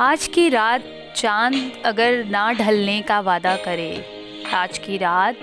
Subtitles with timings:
[0.00, 0.84] आज की रात
[1.16, 4.04] चाँद अगर ना ढलने का वादा करे,
[4.54, 5.40] आज की रात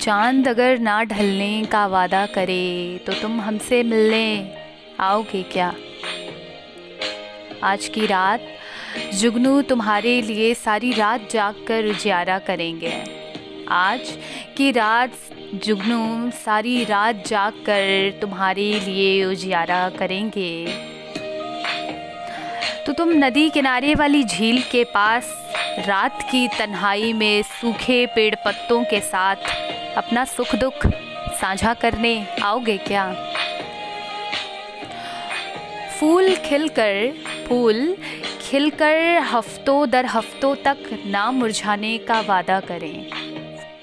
[0.00, 4.56] चाँद अगर ना ढलने का वादा करे तो तुम हमसे मिलने
[5.00, 5.74] आओगे क्या?
[7.62, 8.40] आज की रात
[9.14, 12.94] जुगनू तुम्हारे लिए सारी रात जाग कर उजियारा करेंगे।
[13.68, 14.18] आज
[14.56, 15.12] की रात
[15.54, 20.89] जुगनू सारी रात जाग कर तुम्हारे लिए उजियारा करेंगे।
[22.86, 25.30] तो तुम नदी किनारे वाली झील के पास
[25.86, 29.36] रात की तन्हाई में सूखे पेड़ पत्तों के साथ
[29.96, 30.86] अपना सुख दुख
[31.40, 33.12] साझा करने आओगे क्या?
[36.00, 37.12] फूल खिलकर
[37.48, 37.96] फूल
[38.40, 43.10] खिलकर हफ्तों दर हफ्तों तक ना मुरझाने का वादा करें।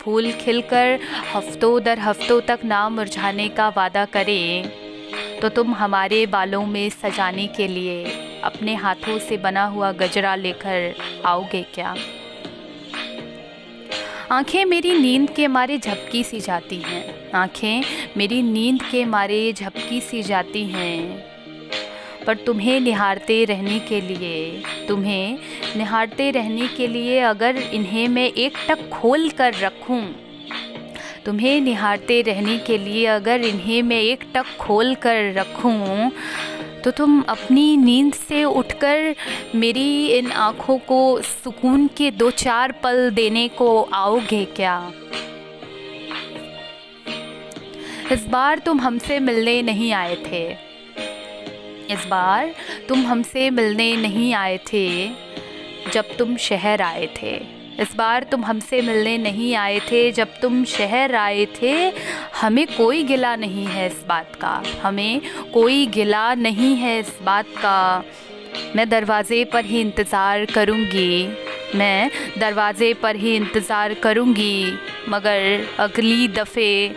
[0.01, 0.99] फूल खिलकर
[1.35, 4.69] हफ्तों दर हफ्तों तक ना मुरझाने का वादा करें
[5.41, 10.95] तो तुम हमारे बालों में सजाने के लिए अपने हाथों से बना हुआ गजरा लेकर
[11.25, 11.95] आओगे क्या?
[14.31, 17.83] आँखें मेरी नींद के मारे झपकी सी जाती हैं। आँखें
[18.17, 21.23] मेरी नींद के मारे झपकी सी जाती हैं।
[22.25, 25.37] पर तुम्हें निहारते रहने के लिए, तुम्हें
[25.77, 30.15] निहारते रहने के लिए अगर इन्हें मैं एक टक खोल कर रखूँ,
[31.25, 36.11] तुम्हें निहारते रहने के लिए अगर इन्हें मैं एक टक खोल कर रखूँ
[36.87, 39.15] तो तुम अपनी नींद से उठकर
[39.55, 44.91] मेरी इन आँखों को सुकून के दो चार पल देने को आओगे क्या?
[48.11, 50.51] इस बार तुम हमसे मिलने नहीं आए थे।
[51.93, 52.53] इस बार
[52.89, 55.07] तुम हमसे मिलने नहीं आए थे
[55.93, 60.63] जब तुम शहर आए थे। इस बार तुम हमसे मिलने नहीं आए थे। जब तुम
[60.65, 61.73] शहर आए थे,
[62.41, 65.21] हमें कोई गिला नहीं है इस बात का। हमें
[65.53, 68.03] कोई गिला नहीं है इस बात का।
[68.75, 71.27] मैं दरवाज़े पर ही इंतज़ार करूँगी।
[71.75, 72.09] मैं
[72.39, 74.73] दरवाज़े पर ही इंतज़ार करूँगी।
[75.09, 76.95] मगर अगली दफ़े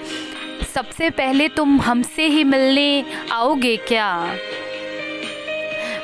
[0.75, 4.11] सबसे पहले तुम हमसे ही मिलने आओगे क्या?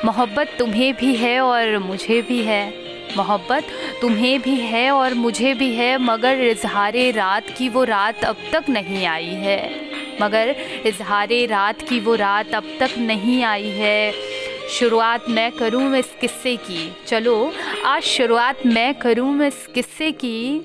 [0.05, 2.87] मोहब्बत तुम्हें भी है और मुझे भी है।
[3.17, 3.67] मोहब्बत
[4.01, 8.65] तुम्हें भी है और मुझे भी है, मगर इजहार रात की वो रात अब तक
[8.69, 9.89] नहीं आई है।
[10.21, 14.13] मगर इजहार रात की वो रात अब तक नहीं आई है।
[14.69, 17.53] शुरुआत मैं करूँ इस किस्से की। चलो,
[17.85, 20.59] आज शुरुआत मैं करूँ इस किस्से की।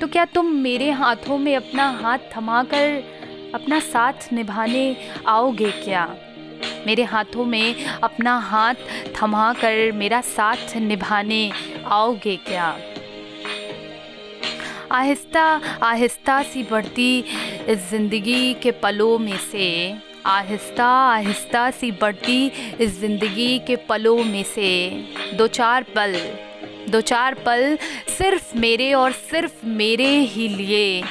[0.00, 3.04] तो क्या तुम मेरे हाथों में अपना हाथ थमाकर
[3.54, 4.96] अपना साथ निभाने
[5.26, 6.16] आओगे क्या?
[6.86, 8.74] मेरे हाथों में अपना हाथ
[9.16, 11.50] थमा कर मेरा साथ निभाने
[11.86, 12.76] आओगे क्या?
[14.92, 15.42] आहिस्ता
[15.82, 17.24] आहिस्ता सी बढ़ती
[17.90, 19.68] ज़िंदगी के पलों में से।
[20.26, 22.46] आहिस्ता आहिस्ता सी बढ़ती
[22.80, 24.90] इस ज़िंदगी के पलों में से।
[25.36, 26.16] दो चार पल,
[26.90, 27.76] दो चार पल
[28.08, 31.02] सिर्फ़ मेरे और सिर्फ़ मेरे ही लिए।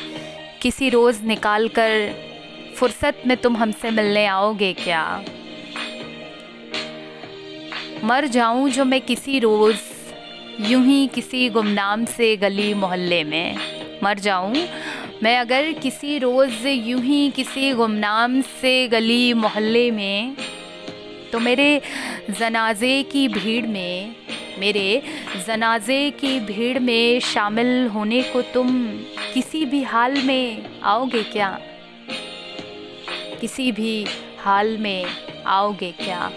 [0.61, 2.13] किसी रोज़ निकाल कर
[2.77, 5.03] फुर्सत में तुम हमसे मिलने आओगे क्या?
[8.03, 9.79] मर जाऊँ जो मैं किसी रोज़,
[10.59, 13.57] यूँ ही किसी गुमनाम से गली मोहल्ले में।
[14.03, 14.67] मर जाऊँ
[15.23, 20.35] मैं अगर किसी रोज़, यूँ ही किसी गुमनाम से गली मोहल्ले में
[21.31, 21.81] तो मेरे
[22.29, 24.15] जनाजे की भीड़ में,
[24.59, 25.01] मेरे
[25.47, 28.87] जनाजे की भीड़ में शामिल होने को तुम
[29.33, 31.57] किसी भी हाल में आओगे क्या?
[33.41, 34.05] किसी भी
[34.39, 35.05] हाल में
[35.45, 36.31] आओगे क्या?